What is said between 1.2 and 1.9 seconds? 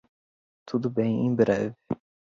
em breve.